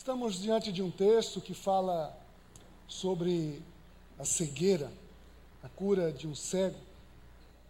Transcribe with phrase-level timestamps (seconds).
[0.00, 2.18] Estamos diante de um texto que fala
[2.88, 3.62] sobre
[4.18, 4.90] a cegueira,
[5.62, 6.78] a cura de um cego.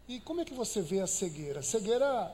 [0.06, 1.58] E como é que você vê a cegueira?
[1.58, 2.32] A cegueira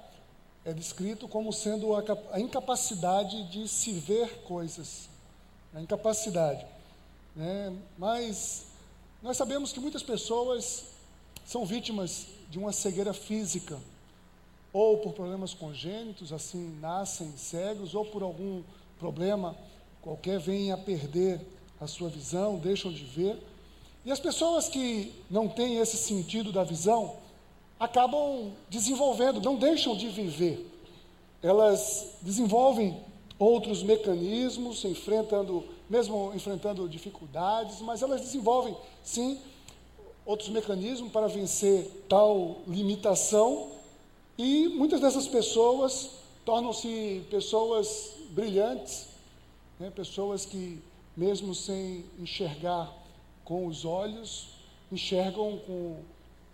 [0.67, 5.09] é descrito como sendo a, a incapacidade de se ver coisas,
[5.75, 6.67] a incapacidade.
[7.35, 7.75] Né?
[7.97, 8.67] Mas
[9.23, 10.85] nós sabemos que muitas pessoas
[11.47, 13.81] são vítimas de uma cegueira física,
[14.75, 18.63] ou por problemas congênitos, assim nascem cegos, ou por algum
[18.99, 19.57] problema
[20.07, 21.41] qualquer vêm a perder
[21.81, 23.37] a sua visão, deixam de ver.
[24.05, 27.17] E as pessoas que não têm esse sentido da visão
[27.77, 30.65] acabam desenvolvendo, não deixam de viver.
[31.43, 32.97] Elas desenvolvem
[33.37, 39.41] outros mecanismos, enfrentando, mesmo enfrentando dificuldades, mas elas desenvolvem, sim,
[40.25, 43.73] outros mecanismos para vencer tal limitação.
[44.39, 46.11] E muitas dessas pessoas
[46.45, 49.16] tornam-se pessoas brilhantes,
[49.79, 49.91] né?
[49.95, 50.81] Pessoas que,
[51.17, 52.93] mesmo sem enxergar
[53.45, 54.49] com os olhos,
[54.91, 55.97] enxergam com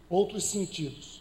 [0.09, 1.21] outros sentidos.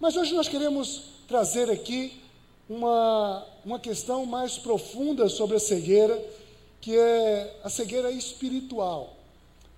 [0.00, 2.20] Mas hoje nós queremos trazer aqui
[2.68, 6.18] uma, uma questão mais profunda sobre a cegueira,
[6.80, 9.16] que é a cegueira espiritual.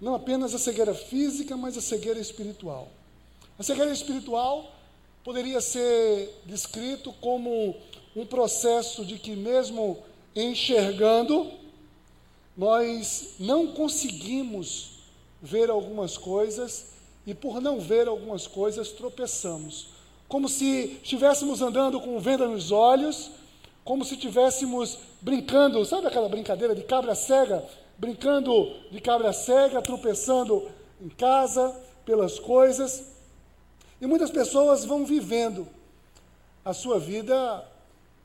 [0.01, 2.89] Não apenas a cegueira física, mas a cegueira espiritual.
[3.59, 4.73] A cegueira espiritual
[5.23, 7.75] poderia ser descrito como
[8.15, 9.99] um processo de que, mesmo
[10.35, 11.51] enxergando,
[12.57, 14.91] nós não conseguimos
[15.41, 16.87] ver algumas coisas
[17.27, 19.89] e, por não ver algumas coisas, tropeçamos.
[20.29, 23.31] Como se estivéssemos andando com venda nos olhos,
[23.85, 27.65] como se estivéssemos brincando, sabe aquela brincadeira de cabra cega?
[27.99, 30.69] Brincando de cabra cega, tropeçando
[31.01, 33.13] em casa, pelas coisas.
[34.01, 35.67] E muitas pessoas vão vivendo
[36.65, 37.65] a sua vida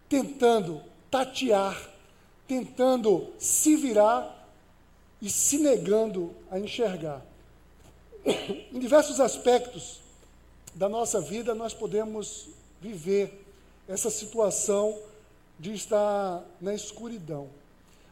[0.08, 1.78] tentando tatear
[2.50, 4.36] tentando se virar
[5.22, 7.24] e se negando a enxergar.
[8.74, 10.00] Em diversos aspectos
[10.74, 12.48] da nossa vida, nós podemos
[12.82, 13.46] viver
[13.88, 14.98] essa situação
[15.60, 17.48] de estar na escuridão.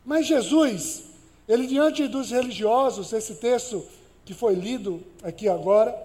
[0.05, 1.05] Mas Jesus,
[1.49, 3.83] ele diante dos religiosos, esse texto
[4.23, 5.97] que foi lido aqui agora,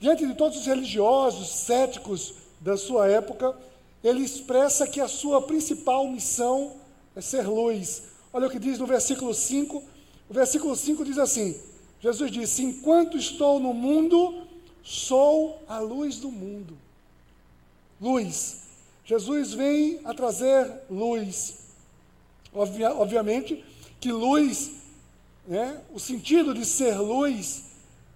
[0.00, 3.54] diante de todos os religiosos, céticos da sua época,
[4.02, 6.78] ele expressa que a sua principal missão
[7.18, 8.04] é ser luz.
[8.32, 9.82] Olha o que diz no versículo 5.
[10.30, 11.60] O versículo 5 diz assim:
[12.00, 14.46] Jesus disse: Enquanto estou no mundo,
[14.84, 16.78] sou a luz do mundo.
[18.00, 18.68] Luz.
[19.04, 21.58] Jesus vem a trazer luz.
[22.54, 23.64] Obvia, obviamente
[24.00, 24.70] que luz,
[25.46, 27.64] né, o sentido de ser luz,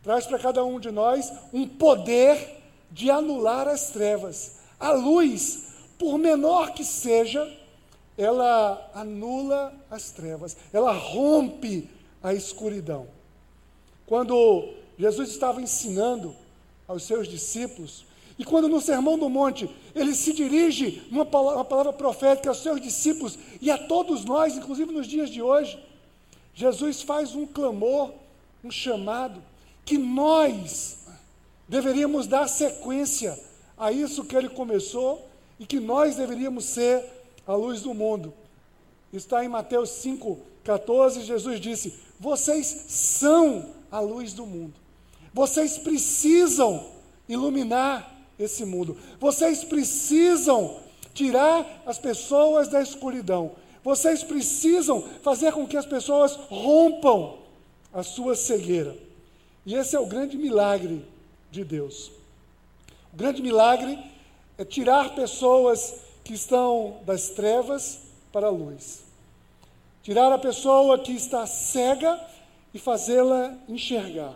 [0.04, 4.58] traz para cada um de nós um poder de anular as trevas.
[4.78, 7.61] A luz, por menor que seja,
[8.16, 11.88] ela anula as trevas, ela rompe
[12.22, 13.06] a escuridão.
[14.06, 14.68] Quando
[14.98, 16.34] Jesus estava ensinando
[16.86, 18.04] aos seus discípulos,
[18.38, 22.62] e quando no Sermão do Monte ele se dirige numa palavra, uma palavra profética aos
[22.62, 25.78] seus discípulos e a todos nós, inclusive nos dias de hoje,
[26.54, 28.10] Jesus faz um clamor,
[28.62, 29.42] um chamado,
[29.84, 30.98] que nós
[31.68, 33.38] deveríamos dar sequência
[33.76, 35.26] a isso que ele começou
[35.58, 38.32] e que nós deveríamos ser a luz do mundo.
[39.12, 44.75] Está em Mateus 5,14, Jesus disse: Vocês são a luz do mundo.
[45.34, 46.86] Vocês precisam
[47.28, 48.97] iluminar esse mundo.
[49.19, 50.80] Vocês precisam
[51.14, 53.53] tirar as pessoas da escuridão.
[53.84, 57.38] Vocês precisam fazer com que as pessoas rompam
[57.92, 58.97] a sua cegueira.
[59.66, 61.04] E esse é o grande milagre
[61.50, 62.10] de Deus.
[63.12, 63.98] O grande milagre
[64.56, 65.94] é tirar pessoas
[66.25, 68.00] que estão das trevas
[68.33, 69.03] para a luz.
[70.03, 72.21] Tirar a pessoa que está cega
[72.75, 74.34] e fazê-la enxergar.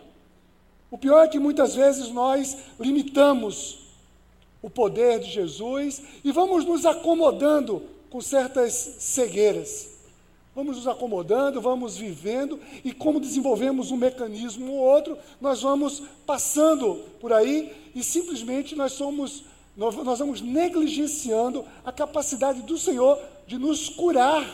[0.90, 3.78] O pior é que muitas vezes nós limitamos
[4.62, 9.96] o poder de Jesus e vamos nos acomodando com certas cegueiras.
[10.54, 17.04] Vamos nos acomodando, vamos vivendo, e como desenvolvemos um mecanismo ou outro, nós vamos passando
[17.20, 19.44] por aí e simplesmente nós somos
[19.76, 24.44] nós, nós vamos negligenciando a capacidade do Senhor de nos curar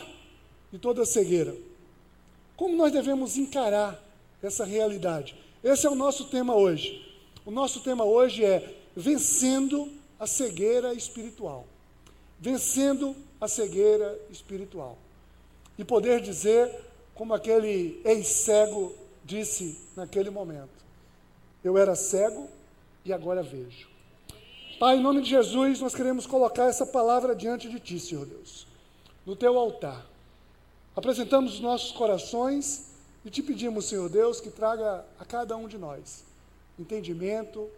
[0.71, 1.55] de toda cegueira.
[2.57, 4.03] Como nós devemos encarar
[4.41, 5.35] essa realidade?
[5.63, 7.01] Esse é o nosso tema hoje.
[7.45, 9.89] O nosso tema hoje é vencendo
[10.19, 11.65] a cegueira espiritual.
[12.39, 14.97] Vencendo a cegueira espiritual.
[15.77, 16.69] E poder dizer,
[17.15, 18.93] como aquele ex-cego
[19.23, 20.83] disse naquele momento:
[21.63, 22.49] Eu era cego
[23.05, 23.92] e agora vejo.
[24.79, 28.67] Pai, em nome de Jesus, nós queremos colocar essa palavra diante de Ti, Senhor Deus,
[29.25, 30.05] no Teu altar.
[30.95, 32.87] apresentamos os nossos corações
[33.23, 36.23] e te pedimos, Senhor Deus, que traga a cada um de nós
[36.77, 37.69] entendimento,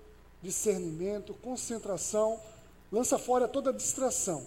[0.41, 2.39] discernimento, concentração,
[2.91, 4.45] lança fora toda distração,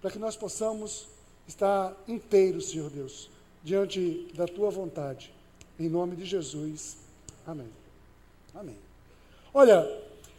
[0.00, 1.06] para que nós possamos
[1.46, 3.28] estar inteiros, Senhor Deus,
[3.62, 5.32] diante da tua vontade.
[5.78, 6.96] Em nome de Jesus.
[7.46, 7.68] Amém.
[8.54, 8.78] Amém.
[9.52, 9.86] Olha,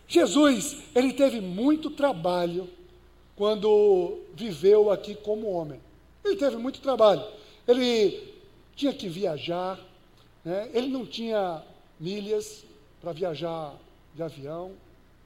[0.07, 2.69] Jesus, ele teve muito trabalho
[3.36, 5.80] quando viveu aqui como homem.
[6.24, 7.24] Ele teve muito trabalho.
[7.68, 8.34] Ele
[8.75, 9.80] tinha que viajar,
[10.44, 10.69] né?
[10.74, 11.63] ele não tinha
[12.00, 12.63] milhas
[13.02, 13.74] para viajar
[14.13, 14.72] de avião,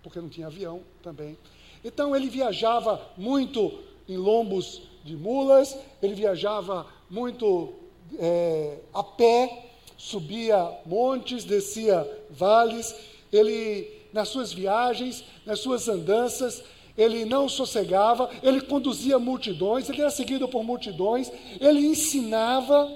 [0.02, 1.38] porque não tinha avião também.
[1.84, 7.74] Então ele viajava muito em lombos de mulas, ele viajava muito
[8.18, 9.68] é, a pé,
[9.98, 12.96] subia montes, descia vales,
[13.32, 16.64] ele nas suas viagens, nas suas andanças,
[16.98, 22.92] ele não sossegava, ele conduzia multidões, ele era seguido por multidões, ele ensinava,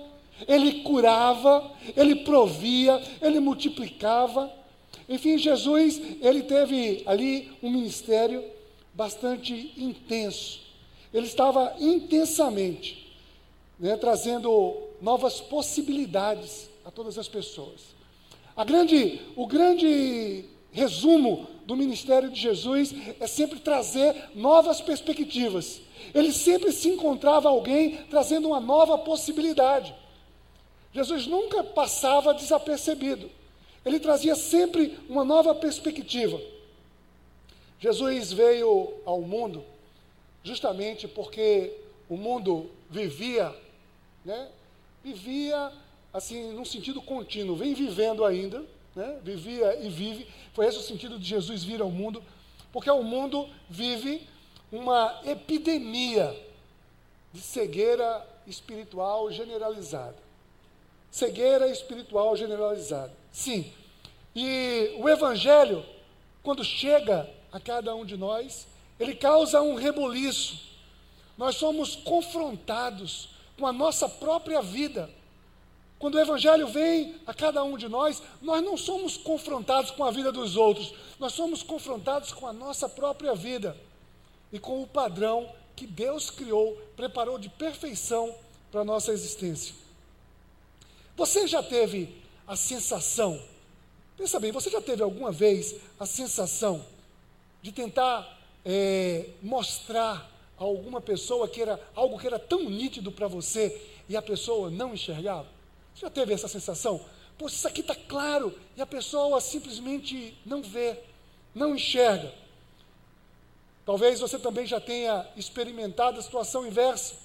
[0.47, 4.51] ele curava, ele provia, ele multiplicava.
[5.07, 8.43] Enfim, Jesus, ele teve ali um ministério
[8.93, 10.61] bastante intenso.
[11.13, 13.15] Ele estava intensamente
[13.79, 17.93] né, trazendo novas possibilidades a todas as pessoas.
[18.55, 25.81] A grande, o grande resumo do ministério de Jesus é sempre trazer novas perspectivas.
[26.13, 29.95] Ele sempre se encontrava alguém trazendo uma nova possibilidade.
[30.91, 33.29] Jesus nunca passava desapercebido.
[33.85, 36.39] Ele trazia sempre uma nova perspectiva.
[37.79, 39.63] Jesus veio ao mundo
[40.43, 41.71] justamente porque
[42.09, 43.53] o mundo vivia,
[44.25, 44.49] né?
[45.03, 45.71] Vivia
[46.13, 48.63] assim, num sentido contínuo, vem vivendo ainda,
[48.95, 49.19] né?
[49.23, 50.27] vivia e vive.
[50.53, 52.23] Foi esse o sentido de Jesus vir ao mundo,
[52.71, 54.27] porque o mundo vive
[54.71, 56.35] uma epidemia
[57.31, 60.17] de cegueira espiritual generalizada.
[61.11, 63.13] Cegueira espiritual generalizada.
[63.31, 63.71] Sim.
[64.35, 65.85] E o Evangelho,
[66.41, 68.67] quando chega a cada um de nós,
[68.99, 70.59] ele causa um reboliço.
[71.37, 75.09] Nós somos confrontados com a nossa própria vida
[76.03, 80.11] quando o Evangelho vem a cada um de nós, nós não somos confrontados com a
[80.11, 83.73] vida dos outros, nós somos confrontados com a nossa própria vida
[84.51, 88.35] e com o padrão que Deus criou, preparou de perfeição
[88.69, 89.73] para a nossa existência.
[91.15, 92.13] Você já teve
[92.45, 93.41] a sensação,
[94.17, 96.85] pensa bem, você já teve alguma vez a sensação
[97.61, 100.29] de tentar é, mostrar
[100.59, 104.69] a alguma pessoa que era algo que era tão nítido para você e a pessoa
[104.69, 105.62] não enxergava?
[105.93, 106.99] Você já teve essa sensação?
[107.37, 110.99] Pô, isso aqui está claro e a pessoa simplesmente não vê,
[111.53, 112.33] não enxerga.
[113.85, 117.15] Talvez você também já tenha experimentado a situação inversa,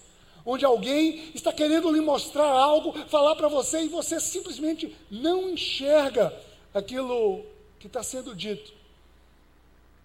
[0.45, 6.35] onde alguém está querendo lhe mostrar algo, falar para você e você simplesmente não enxerga
[6.75, 7.45] aquilo
[7.79, 8.73] que está sendo dito.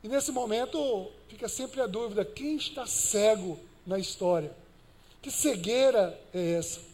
[0.04, 4.56] E nesse momento fica sempre a dúvida: quem está cego na história?
[5.22, 6.93] Que cegueira é essa?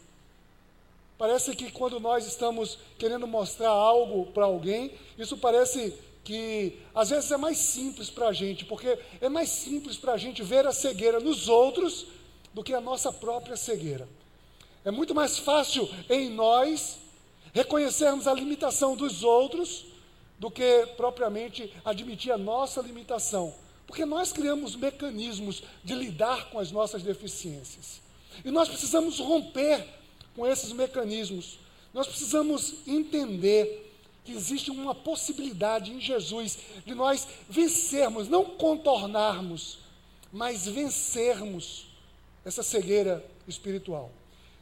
[1.20, 5.94] Parece que quando nós estamos querendo mostrar algo para alguém, isso parece
[6.24, 10.18] que às vezes é mais simples para a gente, porque é mais simples para a
[10.18, 12.06] gente ver a cegueira nos outros
[12.54, 14.08] do que a nossa própria cegueira.
[14.86, 17.00] É muito mais fácil em nós
[17.54, 19.88] reconhecermos a limitação dos outros
[20.40, 23.54] do que propriamente admitir a nossa limitação,
[23.86, 28.00] porque nós criamos mecanismos de lidar com as nossas deficiências.
[28.46, 30.00] E nós precisamos romper
[30.36, 31.60] com esses mecanismos.
[31.94, 33.92] Nós precisamos entender
[34.24, 39.80] que existe uma possibilidade em Jesus de nós vencermos, não contornarmos,
[40.32, 41.88] mas vencermos
[42.46, 44.12] essa cegueira espiritual.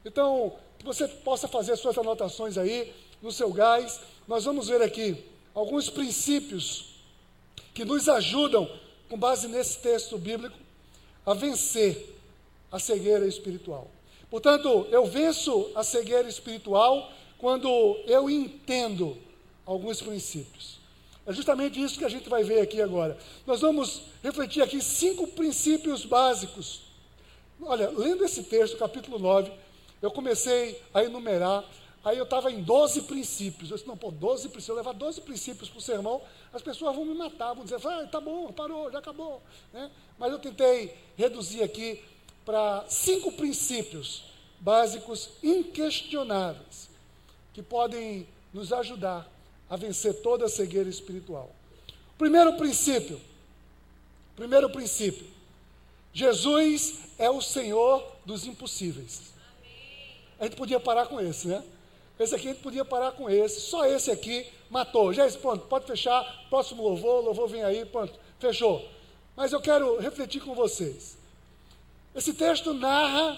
[0.05, 3.99] Então, que você possa fazer suas anotações aí no seu gás.
[4.27, 6.95] Nós vamos ver aqui alguns princípios
[7.73, 8.69] que nos ajudam,
[9.09, 10.57] com base nesse texto bíblico,
[11.25, 12.15] a vencer
[12.71, 13.89] a cegueira espiritual.
[14.29, 17.67] Portanto, eu venço a cegueira espiritual quando
[18.05, 19.17] eu entendo
[19.65, 20.77] alguns princípios.
[21.25, 23.17] É justamente isso que a gente vai ver aqui agora.
[23.45, 26.83] Nós vamos refletir aqui cinco princípios básicos.
[27.61, 29.51] Olha, lendo esse texto, capítulo 9,
[30.01, 31.65] eu comecei a enumerar,
[32.03, 33.69] aí eu estava em 12 princípios.
[33.69, 36.21] Eu disse, não, pô, 12 princípios, eu levar 12 princípios para o sermão,
[36.53, 39.41] as pessoas vão me matar, vão dizer, ah, tá bom, parou, já acabou.
[39.73, 39.91] Né?
[40.17, 42.01] Mas eu tentei reduzir aqui
[42.47, 44.23] para cinco princípios
[44.61, 46.89] básicos inquestionáveis
[47.53, 49.29] que podem nos ajudar
[49.69, 51.53] a vencer toda a cegueira espiritual.
[52.17, 53.19] Primeiro princípio.
[54.33, 55.27] Primeiro princípio.
[56.13, 59.23] Jesus é o Senhor dos impossíveis.
[60.39, 61.61] a gente podia parar com esse, né?
[62.17, 65.13] Esse aqui a gente podia parar com esse, só esse aqui matou.
[65.13, 68.87] Já esse, pronto, pode fechar, próximo louvor, louvor vem aí, pronto, fechou.
[69.35, 71.16] Mas eu quero refletir com vocês.
[72.17, 73.37] Esse texto narra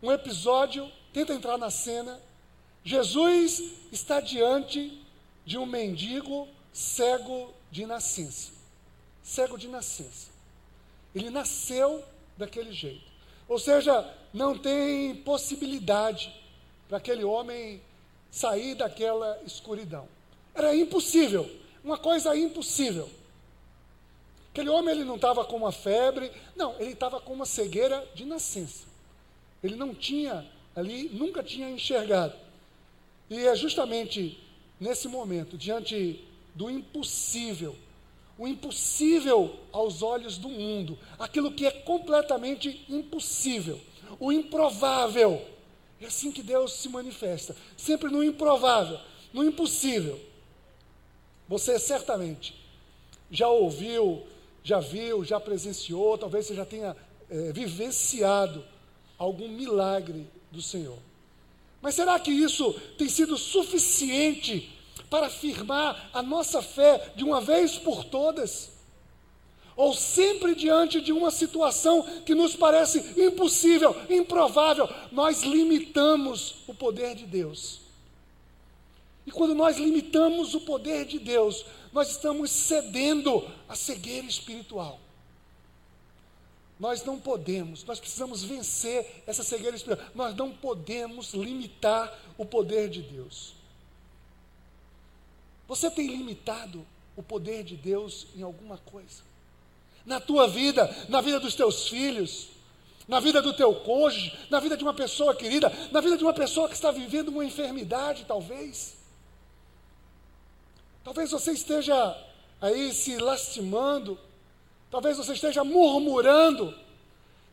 [0.00, 2.20] um episódio, tenta entrar na cena.
[2.84, 4.96] Jesus está diante
[5.44, 8.52] de um mendigo cego de nascença.
[9.20, 10.28] Cego de nascença.
[11.12, 12.04] Ele nasceu
[12.38, 13.02] daquele jeito.
[13.48, 16.32] Ou seja, não tem possibilidade
[16.88, 17.82] para aquele homem
[18.30, 20.06] sair daquela escuridão.
[20.54, 21.50] Era impossível,
[21.82, 23.10] uma coisa impossível.
[24.50, 28.24] Aquele homem ele não estava com uma febre, não, ele estava com uma cegueira de
[28.24, 28.84] nascença.
[29.62, 32.34] Ele não tinha ali, nunca tinha enxergado.
[33.28, 34.38] E é justamente
[34.80, 37.76] nesse momento, diante do impossível,
[38.36, 43.78] o impossível aos olhos do mundo, aquilo que é completamente impossível,
[44.18, 45.46] o improvável.
[46.00, 48.98] É assim que Deus se manifesta, sempre no improvável,
[49.32, 50.18] no impossível.
[51.46, 52.54] Você certamente
[53.30, 54.26] já ouviu,
[54.62, 56.96] já viu, já presenciou, talvez você já tenha
[57.28, 58.64] é, vivenciado
[59.18, 60.98] algum milagre do Senhor.
[61.80, 64.70] Mas será que isso tem sido suficiente
[65.08, 68.70] para afirmar a nossa fé de uma vez por todas?
[69.76, 77.14] Ou sempre diante de uma situação que nos parece impossível, improvável, nós limitamos o poder
[77.14, 77.80] de Deus.
[79.26, 85.00] E quando nós limitamos o poder de Deus, nós estamos cedendo à cegueira espiritual.
[86.78, 90.08] Nós não podemos, nós precisamos vencer essa cegueira espiritual.
[90.14, 93.54] Nós não podemos limitar o poder de Deus.
[95.68, 99.22] Você tem limitado o poder de Deus em alguma coisa?
[100.06, 102.48] Na tua vida, na vida dos teus filhos,
[103.06, 106.32] na vida do teu cônjuge, na vida de uma pessoa querida, na vida de uma
[106.32, 108.99] pessoa que está vivendo uma enfermidade, talvez.
[111.02, 112.16] Talvez você esteja
[112.60, 114.18] aí se lastimando,
[114.90, 116.74] talvez você esteja murmurando,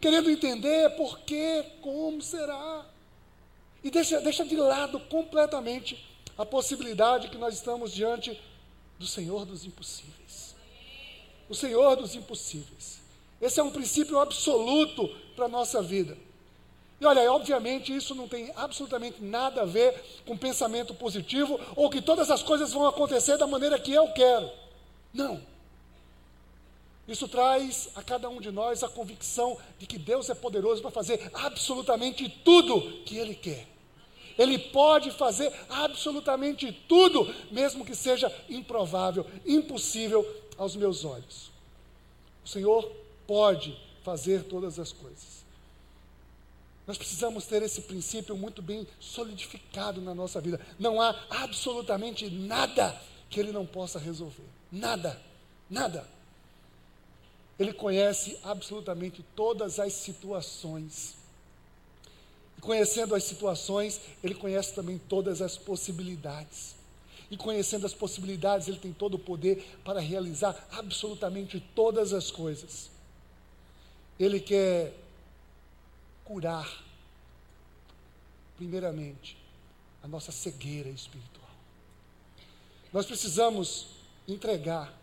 [0.01, 2.85] querendo entender por quê, como será.
[3.83, 6.05] E deixa, deixa de lado completamente
[6.37, 8.39] a possibilidade que nós estamos diante
[8.99, 10.55] do Senhor dos impossíveis.
[11.49, 12.99] O Senhor dos impossíveis.
[13.39, 16.17] Esse é um princípio absoluto para a nossa vida.
[16.99, 19.93] E olha, obviamente isso não tem absolutamente nada a ver
[20.25, 24.49] com pensamento positivo ou que todas as coisas vão acontecer da maneira que eu quero.
[25.13, 25.39] Não.
[27.07, 30.91] Isso traz a cada um de nós a convicção de que Deus é poderoso para
[30.91, 33.67] fazer absolutamente tudo que Ele quer.
[34.37, 40.25] Ele pode fazer absolutamente tudo, mesmo que seja improvável, impossível
[40.57, 41.49] aos meus olhos.
[42.43, 42.91] O Senhor
[43.25, 45.36] pode fazer todas as coisas.
[46.87, 50.59] Nós precisamos ter esse princípio muito bem solidificado na nossa vida.
[50.79, 54.47] Não há absolutamente nada que Ele não possa resolver.
[54.71, 55.21] Nada,
[55.69, 56.07] nada.
[57.59, 61.15] Ele conhece absolutamente todas as situações.
[62.57, 66.75] E conhecendo as situações, ele conhece também todas as possibilidades.
[67.29, 72.89] E conhecendo as possibilidades, ele tem todo o poder para realizar absolutamente todas as coisas.
[74.19, 74.93] Ele quer
[76.27, 76.83] curar,
[78.57, 79.37] primeiramente,
[80.03, 81.47] a nossa cegueira espiritual.
[82.91, 83.87] Nós precisamos
[84.27, 84.93] entregar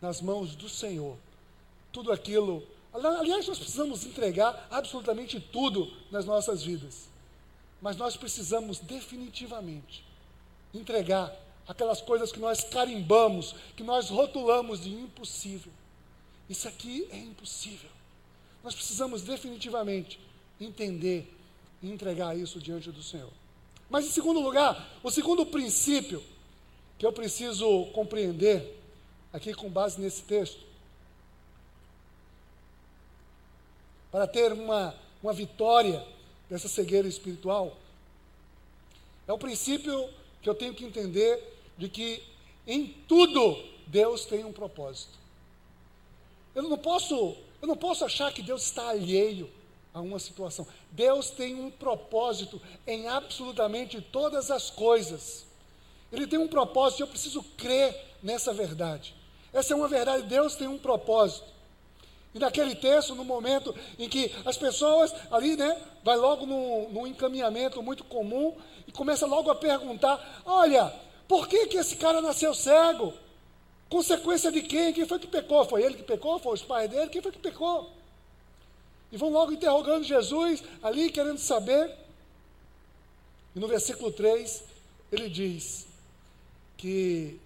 [0.00, 1.16] nas mãos do Senhor
[1.92, 7.08] tudo aquilo Aliás, nós precisamos entregar absolutamente tudo nas nossas vidas.
[7.80, 10.04] Mas nós precisamos definitivamente
[10.74, 11.32] entregar
[11.68, 15.72] aquelas coisas que nós carimbamos, que nós rotulamos de impossível.
[16.48, 17.90] Isso aqui é impossível.
[18.62, 20.18] Nós precisamos definitivamente
[20.60, 21.32] entender
[21.82, 23.30] e entregar isso diante do Senhor.
[23.88, 26.22] Mas, em segundo lugar, o segundo princípio
[26.98, 28.78] que eu preciso compreender,
[29.32, 30.60] aqui com base nesse texto,
[34.12, 36.06] para ter uma, uma vitória
[36.48, 37.76] dessa cegueira espiritual,
[39.26, 40.08] é o princípio
[40.42, 41.42] que eu tenho que entender
[41.78, 42.22] de que
[42.66, 45.18] em tudo Deus tem um propósito.
[46.54, 49.48] Eu não posso, eu não posso achar que Deus está alheio
[49.92, 50.66] a uma situação.
[50.90, 55.46] Deus tem um propósito em absolutamente todas as coisas.
[56.12, 59.14] Ele tem um propósito e eu preciso crer nessa verdade.
[59.52, 61.46] Essa é uma verdade, Deus tem um propósito.
[62.32, 67.82] E naquele texto, no momento em que as pessoas ali, né, vai logo num, encaminhamento
[67.82, 68.56] muito comum
[68.86, 70.94] e começa logo a perguntar: olha,
[71.26, 73.12] por que, que esse cara nasceu cego?
[73.88, 74.92] Consequência de quem?
[74.92, 75.64] Quem foi que pecou?
[75.64, 76.38] Foi ele que pecou?
[76.38, 77.10] Foi os pais dele?
[77.10, 77.90] Quem foi que pecou?
[79.12, 81.94] E vão logo interrogando Jesus ali, querendo saber.
[83.54, 84.62] E no versículo 3,
[85.10, 85.86] ele diz
[86.76, 87.40] que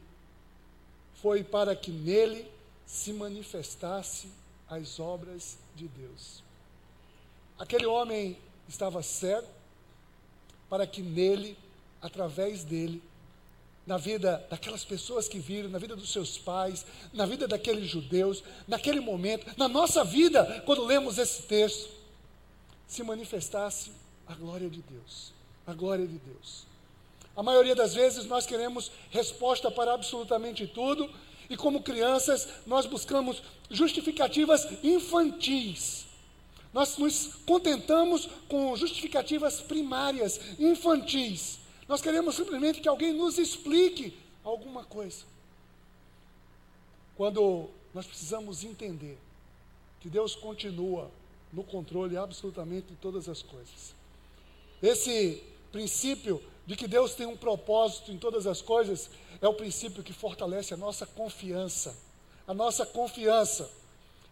[1.23, 2.51] foi para que nele
[2.87, 4.29] se manifestasse
[4.69, 6.43] as obras de Deus.
[7.59, 8.37] Aquele homem
[8.69, 9.49] estava cego
[10.69, 11.57] para que nele,
[12.03, 13.03] através dele,
[13.87, 18.43] na vida daquelas pessoas que viram, na vida dos seus pais, na vida daqueles judeus,
[18.67, 21.91] naquele momento, na nossa vida, quando lemos esse texto,
[22.87, 23.91] se manifestasse
[24.27, 25.33] a glória de Deus.
[25.67, 26.67] A glória de Deus.
[27.37, 31.11] A maioria das vezes nós queremos resposta para absolutamente tudo,
[31.51, 36.07] e como crianças nós buscamos justificativas infantis.
[36.73, 41.59] Nós nos contentamos com justificativas primárias, infantis.
[41.89, 45.25] Nós queremos simplesmente que alguém nos explique alguma coisa.
[47.17, 49.19] Quando nós precisamos entender
[50.01, 51.11] que Deus continua
[51.53, 53.95] no controle absolutamente de todas as coisas.
[54.83, 59.09] Esse princípio de que Deus tem um propósito em todas as coisas
[59.41, 61.97] é o princípio que fortalece a nossa confiança.
[62.47, 63.71] A nossa confiança.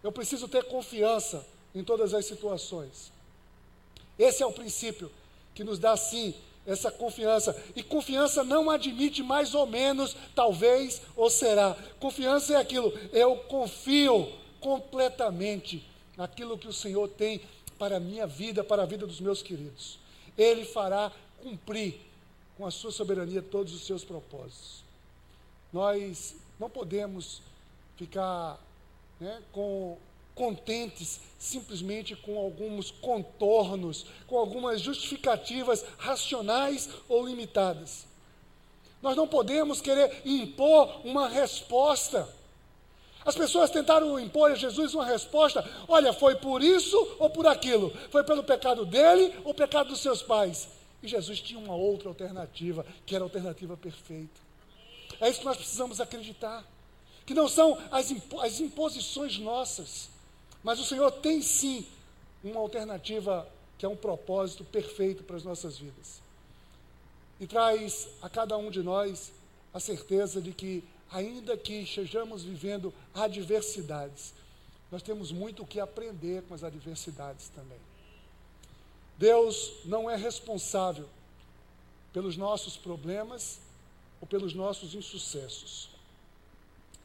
[0.02, 3.12] Eu preciso ter confiança em todas as situações.
[4.18, 5.11] Esse é o princípio
[5.54, 6.35] que nos dá, sim,
[6.66, 7.61] essa confiança.
[7.75, 11.76] E confiança não admite mais ou menos, talvez ou será.
[11.99, 15.85] Confiança é aquilo, eu confio completamente
[16.16, 17.40] naquilo que o Senhor tem
[17.78, 19.99] para a minha vida, para a vida dos meus queridos.
[20.38, 21.11] Ele fará
[21.42, 22.00] cumprir
[22.57, 24.85] com a sua soberania todos os seus propósitos.
[25.73, 27.42] Nós não podemos
[27.97, 28.59] ficar
[29.19, 29.99] né, com
[30.34, 38.06] contentes simplesmente com alguns contornos, com algumas justificativas racionais ou limitadas.
[39.02, 42.28] Nós não podemos querer impor uma resposta.
[43.24, 47.90] As pessoas tentaram impor a Jesus uma resposta: olha, foi por isso ou por aquilo?
[48.10, 50.68] Foi pelo pecado dele ou pecado dos seus pais?
[51.02, 54.40] E Jesus tinha uma outra alternativa, que era a alternativa perfeita.
[55.20, 56.64] É isso que nós precisamos acreditar.
[57.26, 60.09] Que não são as, impo as imposições nossas,
[60.62, 61.87] mas o Senhor tem sim
[62.42, 63.48] uma alternativa
[63.79, 66.20] que é um propósito perfeito para as nossas vidas.
[67.40, 69.33] E traz a cada um de nós
[69.75, 74.35] a certeza de que, ainda que estejamos vivendo adversidades,
[74.90, 77.79] nós temos muito o que aprender com as adversidades também.
[79.18, 81.09] Deus não é responsável
[82.12, 83.59] pelos nossos problemas
[84.20, 85.88] ou pelos nossos insucessos,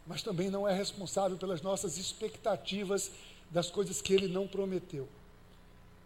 [0.05, 3.11] mas também não é responsável pelas nossas expectativas
[3.49, 5.07] das coisas que Ele não prometeu.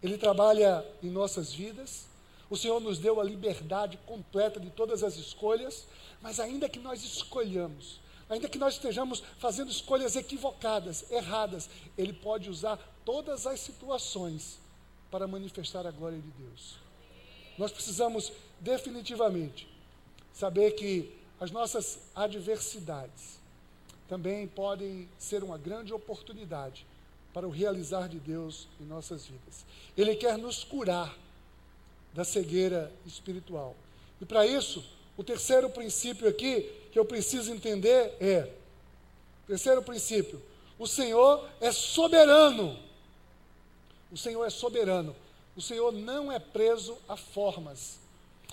[0.02, 2.06] Ele trabalha em nossas vidas,
[2.50, 5.86] o Senhor nos deu a liberdade completa de todas as escolhas,
[6.20, 12.50] mas ainda que nós escolhamos, ainda que nós estejamos fazendo escolhas equivocadas, erradas, Ele pode
[12.50, 14.58] usar todas as situações
[15.10, 16.76] para manifestar a glória de Deus.
[17.56, 19.68] Nós precisamos definitivamente
[20.32, 23.38] saber que as nossas adversidades
[24.08, 26.86] também podem ser uma grande oportunidade
[27.32, 29.64] para o realizar de Deus em nossas vidas.
[29.96, 31.16] Ele quer nos curar
[32.12, 33.74] da cegueira espiritual.
[34.20, 34.84] E para isso,
[35.16, 38.52] o terceiro princípio aqui que eu preciso entender é:
[39.46, 40.40] terceiro princípio,
[40.78, 42.78] o Senhor é soberano.
[44.10, 45.16] O Senhor é soberano.
[45.56, 47.98] O Senhor não é preso a formas.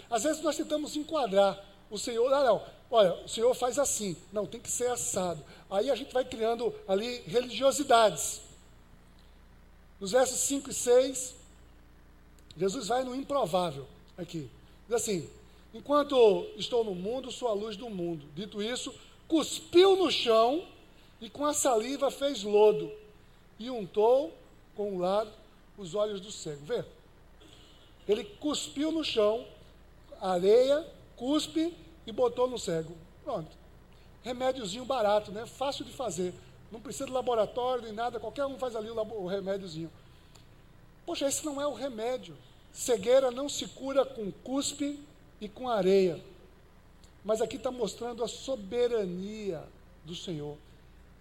[0.09, 2.61] Às vezes nós tentamos enquadrar o Senhor, ah, não,
[2.91, 5.43] olha, o Senhor faz assim, não, tem que ser assado.
[5.69, 8.41] Aí a gente vai criando ali religiosidades.
[9.99, 11.35] Nos versos 5 e 6,
[12.57, 13.85] Jesus vai no improvável
[14.17, 14.49] aqui.
[14.87, 15.29] Diz assim:
[15.73, 18.25] Enquanto estou no mundo, sou a luz do mundo.
[18.35, 18.93] Dito isso,
[19.27, 20.65] cuspiu no chão
[21.21, 22.91] e com a saliva fez lodo
[23.59, 24.33] e untou
[24.75, 25.31] com o lado
[25.77, 26.65] os olhos do cego.
[26.65, 26.83] Vê?
[28.07, 29.45] Ele cuspiu no chão,
[30.19, 30.85] areia,
[31.15, 31.73] cuspe
[32.07, 32.95] e botou no cego.
[33.23, 33.55] Pronto.
[34.23, 35.45] Remédiozinho barato, né?
[35.45, 36.33] Fácil de fazer.
[36.71, 39.91] Não precisa de laboratório nem nada, qualquer um faz ali o, o remédiozinho.
[41.05, 42.37] Poxa, esse não é o remédio.
[42.71, 44.99] Cegueira não se cura com cuspe
[45.41, 46.23] e com areia.
[47.25, 49.63] Mas aqui está mostrando a soberania
[50.05, 50.55] do Senhor.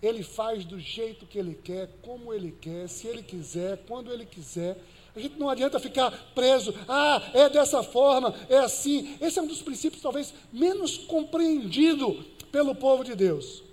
[0.03, 4.25] Ele faz do jeito que ele quer, como ele quer, se ele quiser, quando ele
[4.25, 4.77] quiser.
[5.17, 9.17] A gente não adianta ficar preso, ah, é dessa forma, é assim.
[9.21, 13.65] Esse é um dos princípios talvez menos compreendido pelo povo de Deus.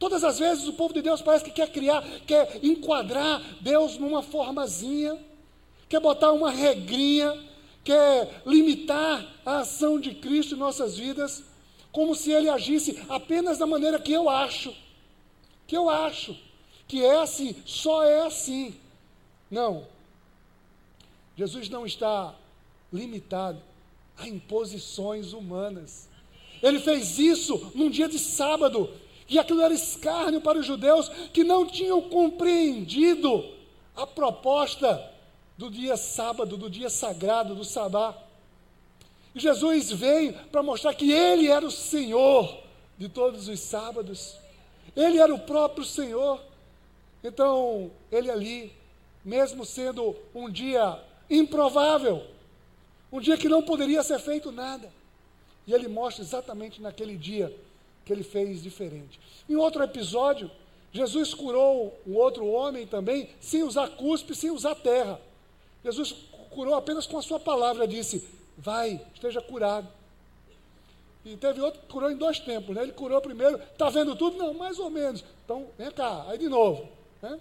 [0.00, 4.22] Todas as vezes o povo de Deus parece que quer criar, quer enquadrar Deus numa
[4.22, 5.16] formazinha,
[5.88, 7.38] quer botar uma regrinha,
[7.84, 11.44] quer limitar a ação de Cristo em nossas vidas,
[11.92, 14.74] como se ele agisse apenas da maneira que eu acho.
[15.66, 16.36] Que eu acho
[16.90, 18.74] que é assim, só é assim.
[19.48, 19.86] Não.
[21.36, 22.34] Jesus não está
[22.92, 23.62] limitado
[24.18, 26.08] a imposições humanas.
[26.60, 28.90] Ele fez isso num dia de sábado,
[29.30, 33.48] e aquilo era escárnio para os judeus que não tinham compreendido
[33.94, 35.08] a proposta
[35.56, 38.12] do dia sábado, do dia sagrado, do sabá.
[39.32, 42.60] E Jesus veio para mostrar que Ele era o Senhor
[42.98, 44.36] de todos os sábados.
[44.96, 46.40] Ele era o próprio Senhor.
[47.22, 48.72] Então, Ele ali,
[49.24, 50.98] mesmo sendo um dia
[51.30, 52.26] improvável,
[53.12, 54.92] um dia que não poderia ser feito nada,
[55.68, 57.54] e Ele mostra exatamente naquele dia
[58.10, 59.20] que Ele fez diferente.
[59.48, 60.50] Em outro episódio,
[60.92, 65.20] Jesus curou um outro homem também, sem usar cuspe, sem usar terra.
[65.84, 66.12] Jesus
[66.50, 68.26] curou apenas com a sua palavra, disse:
[68.58, 69.86] Vai, esteja curado.
[71.24, 72.82] E teve outro que curou em dois tempos, né?
[72.82, 74.36] Ele curou primeiro, está vendo tudo?
[74.36, 75.22] Não, mais ou menos.
[75.44, 76.88] Então, vem cá, aí de novo.
[77.22, 77.38] Né?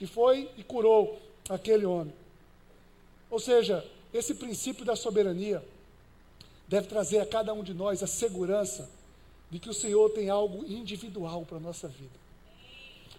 [0.00, 2.12] E foi e curou aquele homem.
[3.30, 5.62] Ou seja, esse princípio da soberania
[6.66, 8.90] deve trazer a cada um de nós a segurança
[9.50, 12.18] de que o Senhor tem algo individual para a nossa vida.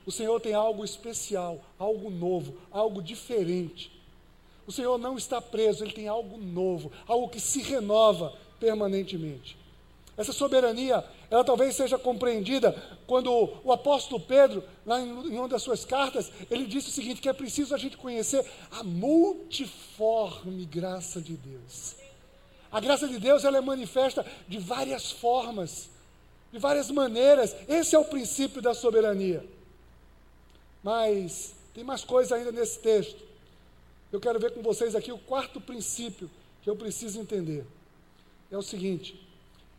[0.06, 3.92] O Senhor tem algo especial, algo novo, algo diferente.
[4.66, 9.58] O Senhor não está preso, ele tem algo novo, algo que se renova permanentemente.
[10.18, 12.76] Essa soberania, ela talvez seja compreendida
[13.08, 13.32] quando
[13.64, 17.34] o apóstolo Pedro, lá em, uma das suas cartas, ele disse o seguinte: que é
[17.34, 21.96] preciso a gente conhecer a multiforme graça de Deus.
[22.72, 25.90] A graça de Deus ela é manifesta de várias formas,
[26.52, 27.56] de várias maneiras.
[27.68, 29.46] Esse é o princípio da soberania.
[30.84, 33.22] Mas tem mais coisa ainda nesse texto.
[34.12, 36.30] Eu quero ver com vocês aqui o quarto princípio
[36.62, 37.66] que eu preciso entender.
[38.52, 39.20] É o seguinte: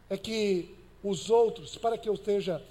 [0.09, 2.63] é que os outros, para que eu esteja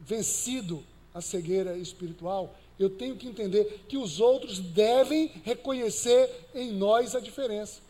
[0.00, 0.82] vencido
[1.14, 7.20] a cegueira espiritual, eu tenho que entender que os outros devem reconhecer em nós a
[7.20, 7.80] diferença.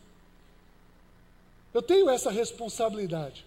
[1.73, 3.45] Eu tenho essa responsabilidade.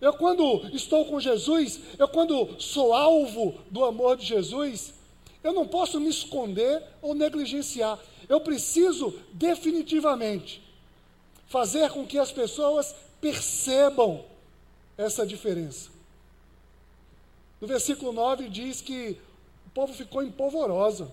[0.00, 4.94] Eu, quando estou com Jesus, eu, quando sou alvo do amor de Jesus,
[5.42, 7.98] eu não posso me esconder ou negligenciar.
[8.28, 10.62] Eu preciso definitivamente
[11.46, 14.24] fazer com que as pessoas percebam
[14.96, 15.90] essa diferença.
[17.60, 19.18] No versículo 9 diz que
[19.66, 21.10] o povo ficou em polvorosa.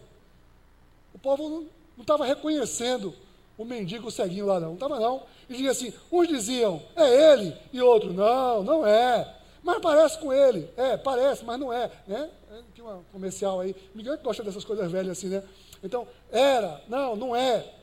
[1.13, 3.15] O povo não estava reconhecendo
[3.57, 4.73] o mendigo ceguinho lá, não.
[4.73, 5.23] Estava, não.
[5.49, 9.35] E dizia assim: uns diziam, é ele, e outros, não, não é.
[9.63, 10.69] Mas parece com ele.
[10.77, 11.91] É, parece, mas não é.
[12.05, 12.29] Né?
[12.75, 13.75] Tinha uma comercial aí.
[13.95, 15.43] Ninguém gosta dessas coisas velhas assim, né?
[15.83, 17.73] Então, era, não, não é.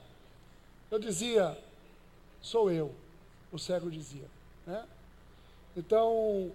[0.91, 1.59] Eu dizia,
[2.41, 2.95] sou eu.
[3.51, 4.27] O cego dizia.
[4.67, 4.85] Né?
[5.77, 6.53] Então,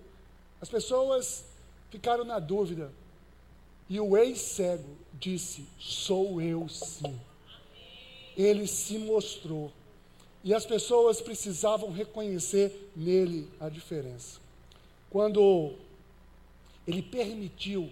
[0.62, 1.46] as pessoas
[1.90, 2.92] ficaram na dúvida.
[3.90, 7.20] E o ex-cego disse: Sou eu sim.
[8.38, 9.72] Ele se mostrou.
[10.44, 14.40] E as pessoas precisavam reconhecer nele a diferença.
[15.10, 15.74] Quando
[16.88, 17.90] ele permitiu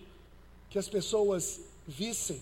[0.70, 2.42] que as pessoas vissem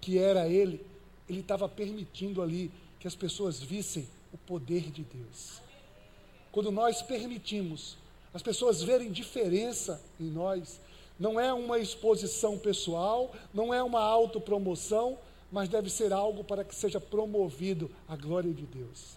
[0.00, 0.84] que era ele,
[1.28, 5.60] ele estava permitindo ali que as pessoas vissem o poder de Deus.
[6.50, 7.96] Quando nós permitimos
[8.32, 10.78] as pessoas verem diferença em nós,
[11.18, 15.18] não é uma exposição pessoal, não é uma autopromoção,
[15.50, 19.16] mas deve ser algo para que seja promovido a glória de Deus.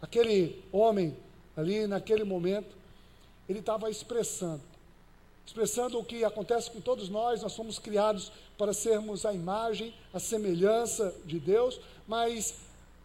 [0.00, 1.16] Aquele homem
[1.56, 2.74] ali naquele momento,
[3.48, 4.62] ele estava expressando.
[5.46, 10.18] Expressando o que acontece com todos nós, nós somos criados para sermos a imagem, a
[10.18, 11.78] semelhança de Deus,
[12.08, 12.54] mas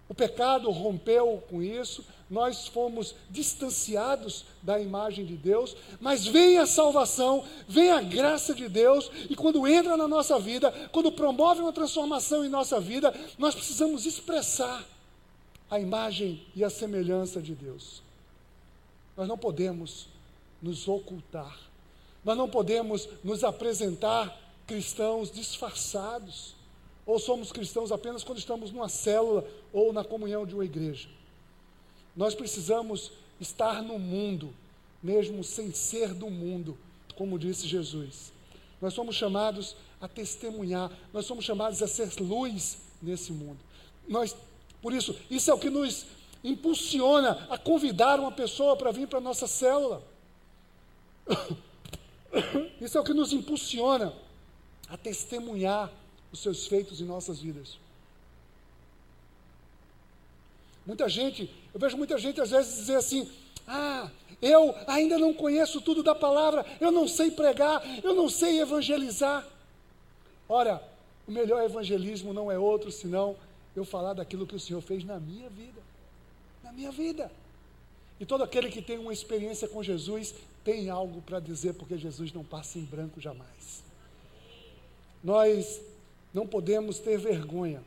[0.08, 6.68] o pecado rompeu com isso, nós fomos distanciados da imagem de Deus, mas vem a
[6.68, 11.74] salvação, vem a graça de Deus, e quando entra na nossa vida, quando promove uma
[11.74, 14.86] transformação em nossa vida, nós precisamos expressar
[15.70, 18.04] a imagem e a semelhança de Deus.
[19.18, 20.08] Nós não podemos
[20.62, 21.58] nos ocultar.
[22.24, 26.56] Nós não podemos nos apresentar cristãos disfarçados.
[27.06, 31.10] Ou somos cristãos apenas quando estamos numa célula ou na comunhão de uma igreja.
[32.20, 34.54] Nós precisamos estar no mundo,
[35.02, 36.78] mesmo sem ser do mundo,
[37.16, 38.34] como disse Jesus.
[38.82, 43.58] Nós somos chamados a testemunhar, nós somos chamados a ser luz nesse mundo.
[44.06, 44.36] Nós,
[44.82, 46.08] por isso, isso é o que nos
[46.44, 50.04] impulsiona a convidar uma pessoa para vir para a nossa célula.
[52.82, 54.14] Isso é o que nos impulsiona
[54.90, 55.90] a testemunhar
[56.34, 57.78] os seus feitos em nossas vidas.
[60.90, 63.30] Muita gente, eu vejo muita gente às vezes dizer assim:
[63.68, 64.10] ah,
[64.42, 69.48] eu ainda não conheço tudo da palavra, eu não sei pregar, eu não sei evangelizar.
[70.48, 70.82] Ora,
[71.28, 73.36] o melhor evangelismo não é outro senão
[73.76, 75.80] eu falar daquilo que o Senhor fez na minha vida.
[76.64, 77.32] na minha vida.
[78.20, 82.34] E todo aquele que tem uma experiência com Jesus tem algo para dizer, porque Jesus
[82.34, 83.84] não passa em branco jamais.
[85.24, 85.80] Nós
[86.34, 87.84] não podemos ter vergonha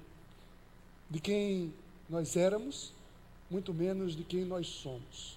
[1.11, 1.75] de quem
[2.09, 2.93] nós éramos,
[3.51, 5.37] muito menos de quem nós somos.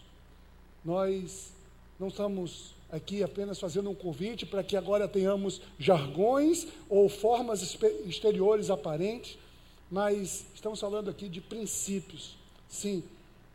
[0.83, 1.51] Nós
[1.99, 7.61] não estamos aqui apenas fazendo um convite para que agora tenhamos jargões ou formas
[8.05, 9.37] exteriores aparentes,
[9.89, 12.35] mas estamos falando aqui de princípios,
[12.69, 13.03] sim,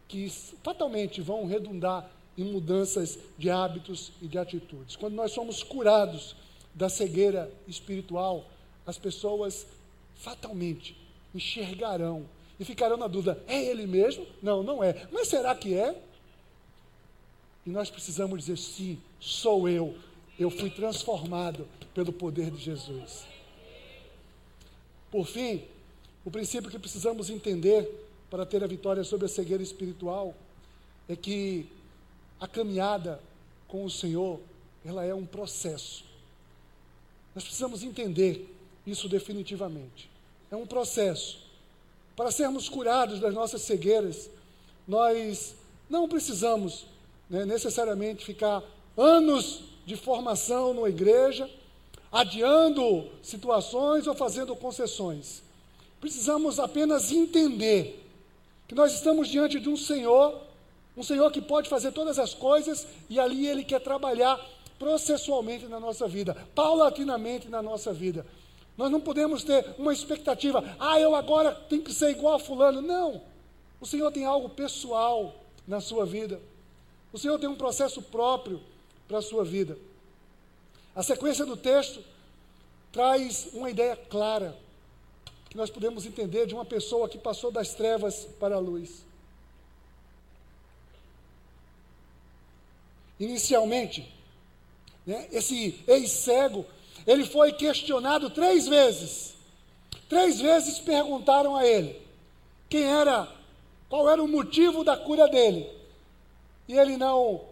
[0.09, 0.29] que
[0.63, 4.97] fatalmente vão redundar em mudanças de hábitos e de atitudes.
[4.97, 6.35] Quando nós somos curados
[6.75, 8.45] da cegueira espiritual,
[8.87, 9.67] as pessoas
[10.17, 10.97] fatalmente
[11.35, 12.27] enxergarão
[12.61, 14.27] e ficarão na dúvida: é ele mesmo?
[14.43, 15.09] Não, não é.
[15.11, 15.99] Mas será que é?
[17.67, 19.97] E nós precisamos dizer: sim, sou eu.
[20.39, 23.25] Eu fui transformado pelo poder de Jesus.
[25.11, 25.65] Por fim,
[26.25, 27.89] o princípio que precisamos entender
[28.31, 30.35] para ter a vitória sobre a cegueira espiritual
[31.09, 31.67] é que
[32.39, 33.21] a caminhada
[33.67, 34.41] com o Senhor,
[34.85, 36.05] ela é um processo.
[37.35, 38.53] Nós precisamos entender
[38.87, 40.11] isso definitivamente.
[40.51, 41.50] É um processo.
[42.21, 44.29] Para sermos curados das nossas cegueiras,
[44.87, 45.55] nós
[45.89, 46.85] não precisamos
[47.31, 48.63] né, necessariamente ficar
[48.95, 51.49] anos de formação numa igreja,
[52.13, 55.43] adiando situações ou fazendo concessões.
[55.99, 58.07] Precisamos apenas entender
[58.69, 60.43] que nós estamos diante de um Senhor,
[60.95, 64.39] um Senhor que pode fazer todas as coisas e ali Ele quer trabalhar
[64.79, 68.27] processualmente na nossa vida, paulatinamente na nossa vida.
[68.77, 72.81] Nós não podemos ter uma expectativa, ah, eu agora tenho que ser igual a Fulano.
[72.81, 73.23] Não.
[73.81, 75.35] O Senhor tem algo pessoal
[75.67, 76.41] na sua vida.
[77.13, 78.61] O Senhor tem um processo próprio
[79.09, 79.77] para a sua vida.
[80.95, 82.03] A sequência do texto
[82.93, 84.57] traz uma ideia clara
[85.49, 89.05] que nós podemos entender de uma pessoa que passou das trevas para a luz.
[93.19, 94.13] Inicialmente,
[95.05, 96.65] né, esse ex-cego,
[97.07, 99.35] ele foi questionado três vezes.
[100.09, 102.01] Três vezes perguntaram a ele
[102.69, 103.29] quem era,
[103.89, 105.69] qual era o motivo da cura dele.
[106.69, 107.43] E ele não,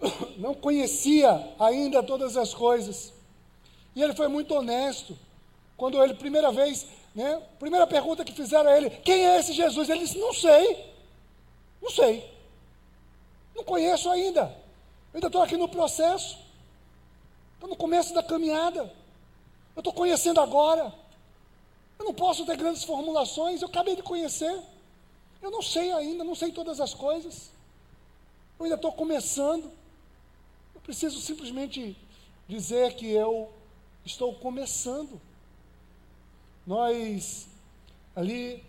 [0.36, 3.12] não conhecia ainda todas as coisas.
[3.94, 5.16] E ele foi muito honesto.
[5.76, 7.40] Quando ele, primeira vez, né?
[7.60, 9.88] Primeira pergunta que fizeram a ele: quem é esse Jesus?
[9.88, 10.92] Ele disse: não sei.
[11.80, 12.28] Não sei.
[13.54, 14.52] Não conheço ainda.
[15.14, 16.36] Ainda estou aqui no processo.
[17.64, 18.92] Estou no começo da caminhada.
[19.74, 20.92] Eu estou conhecendo agora.
[21.98, 23.62] Eu não posso ter grandes formulações.
[23.62, 24.62] Eu acabei de conhecer.
[25.40, 27.50] Eu não sei ainda, não sei todas as coisas.
[28.58, 29.72] Eu ainda estou começando.
[30.74, 31.96] Eu preciso simplesmente
[32.46, 33.50] dizer que eu
[34.04, 35.18] estou começando.
[36.66, 37.48] Nós,
[38.14, 38.62] ali,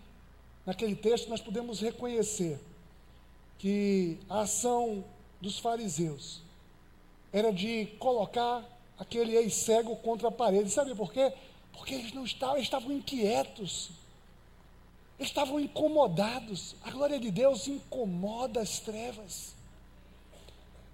[0.64, 2.58] naquele texto, nós podemos reconhecer
[3.58, 5.04] que a ação
[5.38, 6.40] dos fariseus
[7.30, 8.64] era de colocar
[8.98, 10.70] aquele ex-cego contra a parede.
[10.70, 11.32] Sabe por quê?
[11.72, 13.90] Porque eles não estavam, eles estavam inquietos.
[15.18, 16.76] Eles estavam incomodados.
[16.82, 19.54] A glória de Deus incomoda as trevas.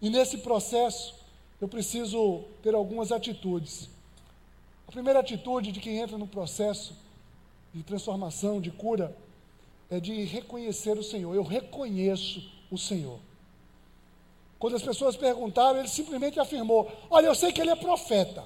[0.00, 1.14] E nesse processo,
[1.60, 3.88] eu preciso ter algumas atitudes.
[4.88, 6.94] A primeira atitude de quem entra no processo
[7.72, 9.16] de transformação, de cura,
[9.88, 11.34] é de reconhecer o Senhor.
[11.34, 13.18] Eu reconheço o Senhor.
[14.62, 18.44] Quando as pessoas perguntaram, ele simplesmente afirmou: Olha, eu sei que ele é profeta.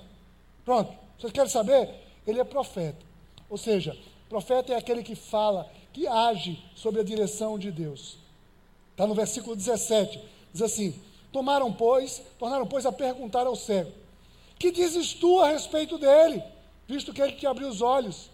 [0.64, 1.90] Pronto, vocês querem saber?
[2.26, 3.04] Ele é profeta.
[3.50, 3.94] Ou seja,
[4.26, 8.16] profeta é aquele que fala, que age sob a direção de Deus.
[8.92, 10.18] Está no versículo 17,
[10.54, 10.98] diz assim:
[11.30, 13.92] Tomaram, pois, tornaram, pois, a perguntar ao cego:
[14.58, 16.42] que dizes tu a respeito dele,
[16.88, 18.30] visto que ele te abriu os olhos?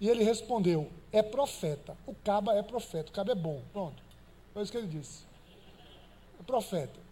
[0.00, 1.94] E ele respondeu: É profeta.
[2.06, 3.10] O caba é profeta.
[3.10, 3.60] O caba é bom.
[3.70, 4.02] Pronto.
[4.54, 5.24] Foi isso que ele disse.
[6.40, 7.07] É profeta.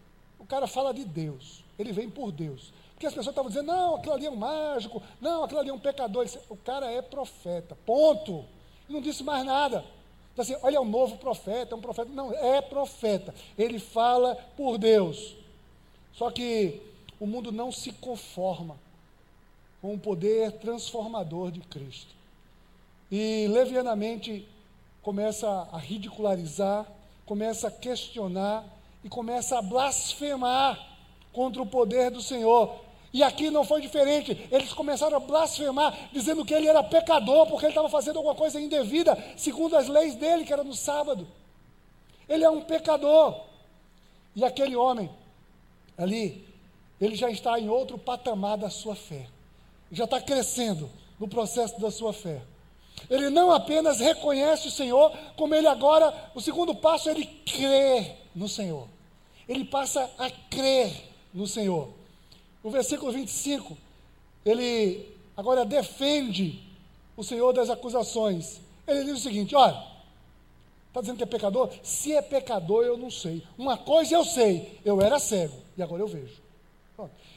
[0.46, 1.64] O cara fala de Deus.
[1.76, 2.72] Ele vem por Deus.
[2.92, 5.02] Porque as pessoas estavam dizendo: Não, aquilo ali é um mágico.
[5.20, 6.24] Não, aquilo ali é um pecador.
[6.24, 7.76] Disse, o cara é profeta.
[7.84, 8.44] Ponto.
[8.88, 9.84] E não disse mais nada.
[10.32, 12.12] Então, assim, olha, é um novo profeta, é um profeta.
[12.12, 13.34] Não, é profeta.
[13.58, 15.34] Ele fala por Deus.
[16.12, 16.80] Só que
[17.18, 18.78] o mundo não se conforma
[19.82, 22.14] com o poder transformador de Cristo.
[23.10, 24.46] E levianamente
[25.02, 26.86] começa a ridicularizar,
[27.24, 28.64] começa a questionar
[29.06, 30.76] e começa a blasfemar
[31.32, 32.74] contra o poder do Senhor.
[33.12, 34.48] E aqui não foi diferente.
[34.50, 38.60] Eles começaram a blasfemar, dizendo que ele era pecador porque ele estava fazendo alguma coisa
[38.60, 41.24] indevida, segundo as leis dele, que era no sábado.
[42.28, 43.42] Ele é um pecador.
[44.34, 45.08] E aquele homem
[45.96, 46.44] ali,
[47.00, 49.28] ele já está em outro patamar da sua fé.
[49.92, 50.90] Já está crescendo
[51.20, 52.42] no processo da sua fé.
[53.08, 58.48] Ele não apenas reconhece o Senhor, como ele agora, o segundo passo, ele crê no
[58.48, 58.95] Senhor.
[59.48, 60.92] Ele passa a crer
[61.32, 61.88] no Senhor.
[62.62, 63.76] O versículo 25,
[64.44, 65.06] ele
[65.36, 66.60] agora defende
[67.16, 68.60] o Senhor das acusações.
[68.86, 69.82] Ele diz o seguinte: olha,
[70.88, 71.70] está dizendo que é pecador?
[71.82, 73.42] Se é pecador, eu não sei.
[73.56, 76.46] Uma coisa eu sei, eu era cego e agora eu vejo.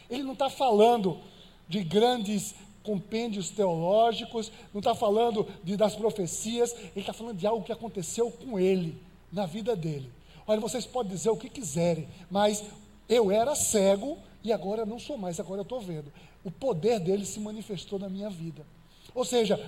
[0.09, 1.19] Ele não está falando
[1.67, 7.63] de grandes compêndios teológicos, não está falando de, das profecias, ele está falando de algo
[7.63, 8.99] que aconteceu com ele,
[9.31, 10.09] na vida dele.
[10.49, 12.63] Olha, vocês podem dizer o que quiserem, mas
[13.07, 16.11] eu era cego e agora não sou mais, agora eu estou vendo.
[16.43, 18.65] O poder dele se manifestou na minha vida.
[19.13, 19.63] Ou seja,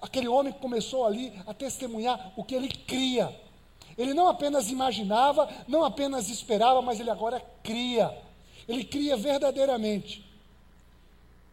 [0.00, 3.38] aquele homem começou ali a testemunhar o que ele cria.
[3.98, 8.10] Ele não apenas imaginava, não apenas esperava, mas ele agora cria.
[8.66, 10.24] Ele cria verdadeiramente.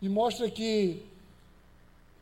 [0.01, 1.03] E mostra que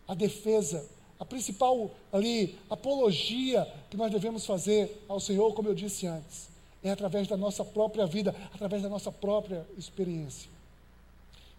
[0.08, 6.06] a defesa, a principal ali apologia que nós devemos fazer ao Senhor, como eu disse
[6.06, 6.50] antes,
[6.84, 10.50] é através da nossa própria vida, através da nossa própria experiência.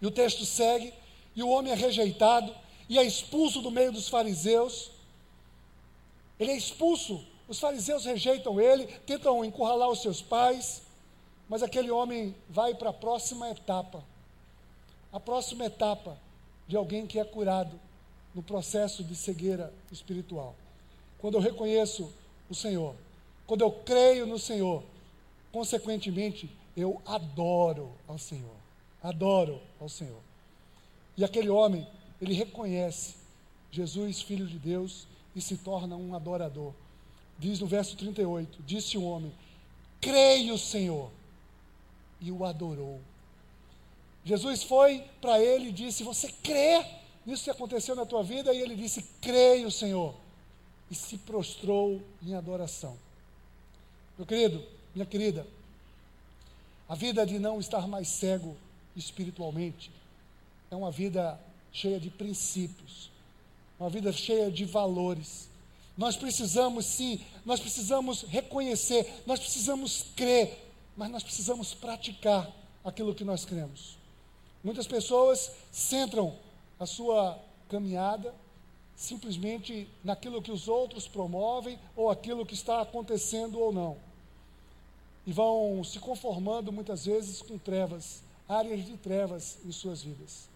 [0.01, 0.93] E o texto segue,
[1.35, 2.53] e o homem é rejeitado
[2.87, 4.91] e é expulso do meio dos fariseus.
[6.39, 10.81] Ele é expulso, os fariseus rejeitam ele, tentam encurralar os seus pais,
[11.47, 14.03] mas aquele homem vai para a próxima etapa.
[15.11, 16.17] A próxima etapa
[16.67, 17.79] de alguém que é curado
[18.33, 20.55] no processo de cegueira espiritual.
[21.17, 22.11] Quando eu reconheço
[22.49, 22.95] o Senhor,
[23.45, 24.83] quando eu creio no Senhor,
[25.51, 28.55] consequentemente, eu adoro ao Senhor.
[29.01, 30.21] Adoro ao Senhor.
[31.17, 31.87] E aquele homem,
[32.21, 33.15] ele reconhece
[33.71, 36.73] Jesus, filho de Deus, e se torna um adorador.
[37.37, 39.31] Diz no verso 38: Disse o homem:
[39.99, 41.09] Creio, Senhor,
[42.21, 42.99] e o adorou.
[44.23, 46.85] Jesus foi para ele e disse: Você crê
[47.29, 48.53] nisso que aconteceu na tua vida?
[48.53, 50.15] E ele disse: Creio, Senhor.
[50.89, 52.97] E se prostrou em adoração.
[54.17, 54.63] Meu querido,
[54.93, 55.45] minha querida,
[56.87, 58.57] a vida de não estar mais cego
[58.95, 59.91] espiritualmente
[60.71, 61.39] é uma vida
[61.71, 63.11] cheia de princípios,
[63.79, 65.47] uma vida cheia de valores.
[65.95, 72.51] Nós precisamos sim, nós precisamos reconhecer, nós precisamos crer mas nós precisamos praticar
[72.83, 73.97] aquilo que nós cremos.
[74.61, 76.35] Muitas pessoas centram
[76.79, 77.37] a sua
[77.67, 78.33] caminhada
[78.95, 83.97] simplesmente naquilo que os outros promovem ou aquilo que está acontecendo ou não.
[85.25, 90.49] E vão se conformando muitas vezes com trevas, áreas de trevas em suas vidas.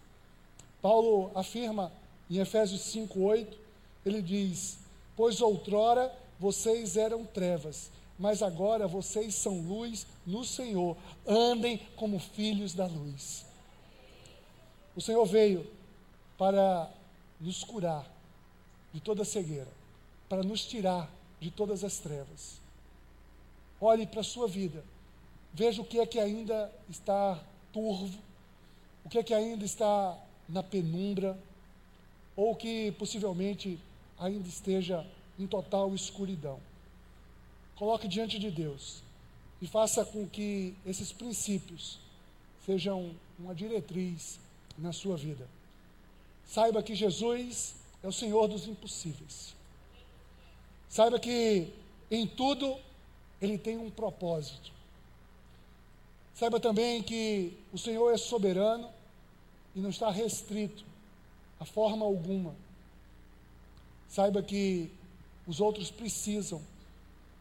[0.82, 1.90] Paulo afirma
[2.30, 3.56] em Efésios 5:8,
[4.04, 4.78] ele diz:
[5.16, 10.96] "Pois outrora vocês eram trevas, mas agora vocês são luz no Senhor.
[11.26, 13.46] Andem como filhos da luz.
[14.94, 15.66] O Senhor veio
[16.36, 16.90] para
[17.40, 18.06] nos curar
[18.92, 19.70] de toda cegueira,
[20.28, 22.60] para nos tirar de todas as trevas.
[23.80, 24.84] Olhe para a sua vida,
[25.52, 27.38] veja o que é que ainda está
[27.72, 28.18] turvo,
[29.04, 30.16] o que é que ainda está
[30.48, 31.38] na penumbra,
[32.36, 33.78] ou que possivelmente
[34.18, 35.06] ainda esteja
[35.38, 36.58] em total escuridão.
[37.76, 39.02] Coloque diante de Deus
[39.60, 41.98] e faça com que esses princípios
[42.64, 44.38] sejam uma diretriz
[44.78, 45.46] na sua vida.
[46.46, 49.54] Saiba que Jesus é o Senhor dos impossíveis.
[50.88, 51.72] Saiba que
[52.10, 52.76] em tudo
[53.40, 54.72] Ele tem um propósito.
[56.34, 58.90] Saiba também que o Senhor é soberano
[59.74, 60.84] e não está restrito
[61.58, 62.54] a forma alguma.
[64.08, 64.90] Saiba que
[65.46, 66.60] os outros precisam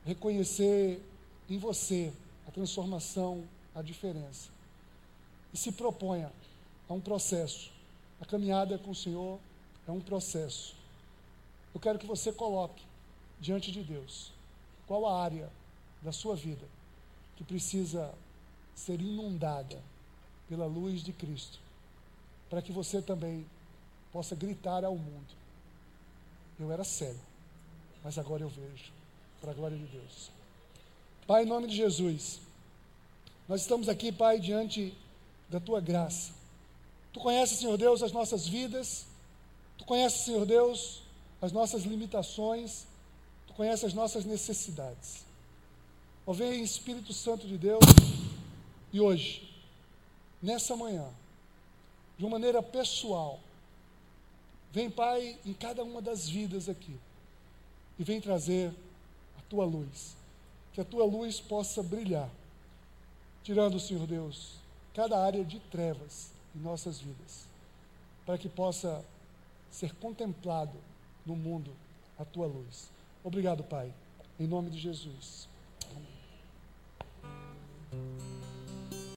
[0.06, 1.02] reconhecer
[1.50, 2.12] em você
[2.48, 3.44] a transformação,
[3.76, 4.50] a diferença.
[5.54, 6.32] E se proponha
[6.88, 7.73] a um processo.
[8.24, 9.38] A caminhada com o Senhor
[9.86, 10.74] é um processo.
[11.76, 12.82] Eu quero que você coloque
[13.38, 14.32] diante de Deus
[14.88, 15.52] qual a área
[16.02, 16.66] da sua vida
[17.36, 18.16] que precisa
[18.74, 19.78] ser inundada
[20.48, 21.60] pela luz de Cristo,
[22.50, 23.46] para que você também
[24.14, 25.36] possa gritar ao mundo:
[26.58, 27.20] Eu era cego,
[28.02, 28.94] mas agora eu vejo
[29.42, 30.32] para a glória de Deus.
[31.28, 32.40] Pai, em nome de Jesus,
[33.50, 34.98] nós estamos aqui, Pai, diante
[35.50, 36.43] da tua graça.
[37.14, 39.06] Tu conheces, Senhor Deus, as nossas vidas,
[39.78, 41.02] tu conheces, Senhor Deus,
[41.42, 42.86] as nossas limitações,
[43.48, 45.24] tu conheces as nossas necessidades.
[46.26, 47.84] Ó, vem Espírito Santo de Deus,
[48.92, 49.50] e hoje,
[50.42, 51.08] nessa manhã,
[52.18, 53.40] de uma maneira pessoal,
[54.72, 57.00] vem, Pai, em cada uma das vidas aqui,
[58.00, 58.74] e vem trazer
[59.54, 60.16] tua luz.
[60.74, 62.30] Que a tua luz possa brilhar,
[63.44, 64.54] tirando, Senhor Deus,
[64.96, 67.46] cada área de trevas em nossas vidas,
[68.26, 69.04] para que possa
[69.72, 70.78] ser contemplado
[71.26, 71.72] no mundo
[72.18, 72.90] a tua luz.
[73.24, 73.94] Obrigado, Pai,
[74.40, 75.48] em nome de Jesus.
[77.92, 78.33] Amém.